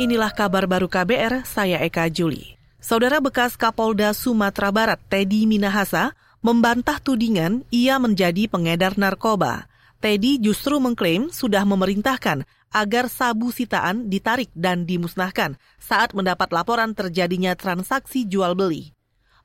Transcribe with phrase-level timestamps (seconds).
[0.00, 2.56] Inilah kabar baru KBR, saya Eka Juli.
[2.80, 9.68] Saudara bekas Kapolda Sumatera Barat, Teddy Minahasa, membantah tudingan ia menjadi pengedar narkoba.
[10.00, 17.52] Teddy justru mengklaim sudah memerintahkan agar sabu sitaan ditarik dan dimusnahkan saat mendapat laporan terjadinya
[17.52, 18.96] transaksi jual beli.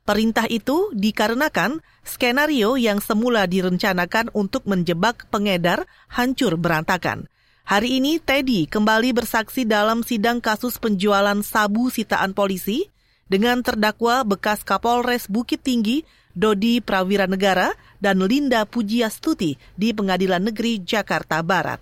[0.08, 7.28] Perintah itu dikarenakan skenario yang semula direncanakan untuk menjebak pengedar hancur berantakan.
[7.66, 12.94] Hari ini Teddy kembali bersaksi dalam sidang kasus penjualan sabu sitaan polisi
[13.26, 16.06] dengan terdakwa bekas Kapolres Bukit Tinggi
[16.38, 21.82] Dodi Prawira Negara dan Linda Pujiastuti di Pengadilan Negeri Jakarta Barat.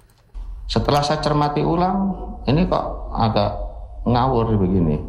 [0.72, 2.16] Setelah saya cermati ulang,
[2.48, 3.52] ini kok agak
[4.08, 5.04] ngawur begini.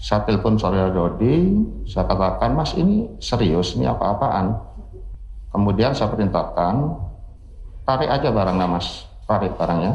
[0.00, 1.52] Saya telepon saudara Dodi,
[1.84, 4.56] saya katakan, Mas ini serius, ini apa-apaan.
[5.52, 6.96] Kemudian saya perintahkan,
[7.84, 9.92] tarik aja barangnya Mas tarik barangnya,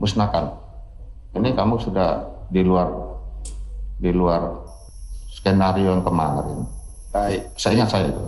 [0.00, 0.56] musnahkan.
[1.36, 2.88] Ini kamu sudah di luar
[4.00, 4.40] di luar
[5.30, 6.64] skenario yang kemarin.
[7.12, 8.22] Baik, saya ingat saya itu.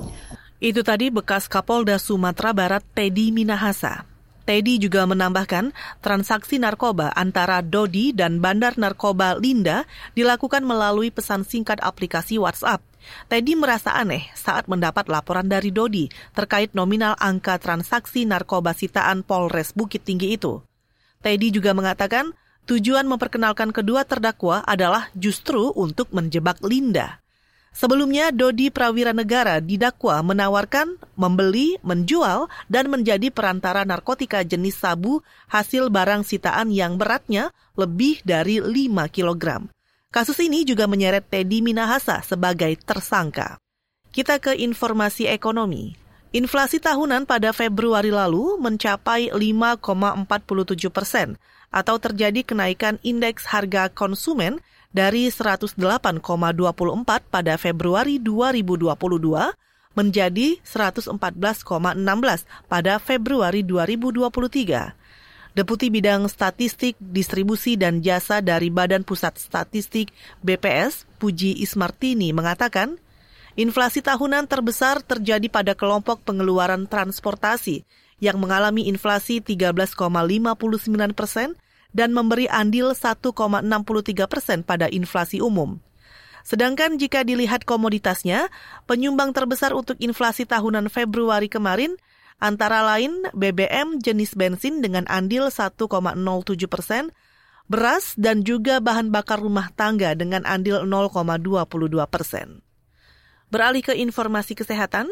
[0.61, 4.14] Itu tadi bekas Kapolda Sumatera Barat Teddy Minahasa.
[4.45, 5.73] Teddy juga menambahkan
[6.05, 12.85] transaksi narkoba antara Dodi dan bandar narkoba Linda dilakukan melalui pesan singkat aplikasi WhatsApp.
[13.33, 19.73] Teddy merasa aneh saat mendapat laporan dari Dodi terkait nominal angka transaksi narkoba sitaan Polres
[19.73, 20.61] Bukit Tinggi itu.
[21.25, 22.37] Teddy juga mengatakan
[22.69, 27.24] tujuan memperkenalkan kedua terdakwa adalah justru untuk menjebak Linda.
[27.75, 35.91] Sebelumnya, Dodi Prawira Negara didakwa menawarkan, membeli, menjual, dan menjadi perantara narkotika jenis sabu hasil
[35.91, 39.67] barang sitaan yang beratnya lebih dari 5 kilogram.
[40.15, 43.59] Kasus ini juga menyeret Teddy Minahasa sebagai tersangka.
[44.15, 45.99] Kita ke informasi ekonomi.
[46.31, 51.35] Inflasi tahunan pada Februari lalu mencapai 5,47 persen
[51.75, 54.63] atau terjadi kenaikan indeks harga konsumen
[54.95, 56.23] dari 108,24
[57.27, 58.95] pada Februari 2022
[59.99, 61.15] menjadi 114,16
[62.71, 64.95] pada Februari 2023.
[65.55, 70.11] Deputi Bidang Statistik, Distribusi dan Jasa dari Badan Pusat Statistik
[70.43, 72.99] BPS, Puji Ismartini mengatakan,
[73.55, 77.87] inflasi tahunan terbesar terjadi pada kelompok pengeluaran transportasi
[78.19, 79.95] yang mengalami inflasi 13,59
[81.15, 81.55] persen
[81.95, 83.33] dan memberi andil 1,63
[84.27, 85.79] persen pada inflasi umum.
[86.45, 88.53] Sedangkan jika dilihat komoditasnya,
[88.85, 91.97] penyumbang terbesar untuk inflasi tahunan Februari kemarin
[92.37, 95.89] antara lain BBM jenis bensin dengan andil 1,07
[96.69, 97.17] persen,
[97.65, 102.61] beras dan juga bahan bakar rumah tangga dengan andil 0,22 persen.
[103.49, 105.09] Beralih ke informasi kesehatan,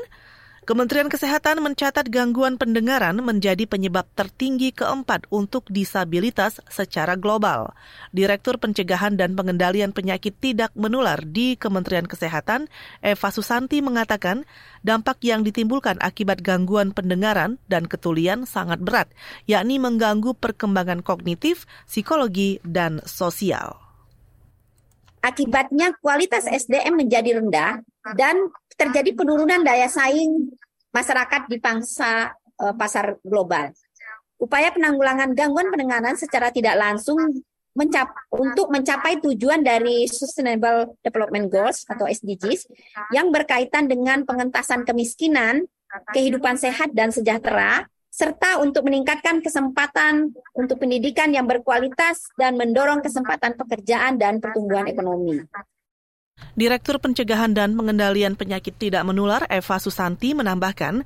[0.62, 7.75] Kementerian Kesehatan mencatat gangguan pendengaran menjadi penyebab tertinggi keempat untuk disabilitas secara global.
[8.15, 12.71] Direktur Pencegahan dan Pengendalian Penyakit Tidak Menular di Kementerian Kesehatan,
[13.03, 14.47] Eva Susanti mengatakan,
[14.87, 19.11] dampak yang ditimbulkan akibat gangguan pendengaran dan ketulian sangat berat,
[19.50, 23.91] yakni mengganggu perkembangan kognitif, psikologi, dan sosial.
[25.22, 27.78] Akibatnya kualitas SDM menjadi rendah
[28.19, 30.50] dan terjadi penurunan daya saing
[30.91, 33.71] masyarakat di pangsa uh, pasar global.
[34.43, 37.38] Upaya penanggulangan gangguan pendengaran secara tidak langsung
[37.72, 42.69] mencap untuk mencapai tujuan dari Sustainable Development Goals atau SDGs
[43.15, 45.65] yang berkaitan dengan pengentasan kemiskinan,
[46.12, 53.56] kehidupan sehat dan sejahtera, serta untuk meningkatkan kesempatan untuk pendidikan yang berkualitas dan mendorong kesempatan
[53.56, 55.41] pekerjaan dan pertumbuhan ekonomi.
[56.53, 61.00] Direktur Pencegahan dan Pengendalian Penyakit Tidak Menular Eva Susanti menambahkan,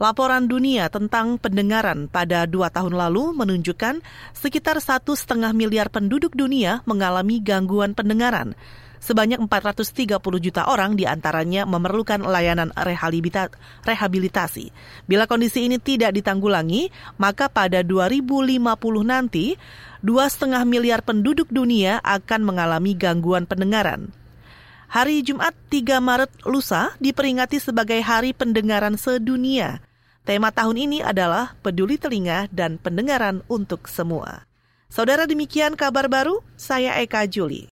[0.00, 4.00] laporan dunia tentang pendengaran pada dua tahun lalu menunjukkan
[4.32, 8.56] sekitar satu setengah miliar penduduk dunia mengalami gangguan pendengaran.
[9.00, 12.74] Sebanyak 430 juta orang di antaranya memerlukan layanan
[13.86, 14.72] rehabilitasi.
[15.06, 18.66] Bila kondisi ini tidak ditanggulangi, maka pada 2050
[19.06, 19.54] nanti,
[20.04, 24.10] dua setengah miliar penduduk dunia akan mengalami gangguan pendengaran.
[24.86, 29.82] Hari Jumat 3 Maret lusa diperingati sebagai Hari Pendengaran Sedunia.
[30.26, 34.42] Tema tahun ini adalah peduli telinga dan pendengaran untuk semua.
[34.90, 37.62] Saudara demikian kabar baru, saya Eka Juli.